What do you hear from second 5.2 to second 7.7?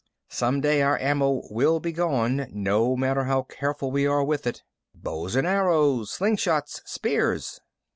and arrows. Slingshots. Spears."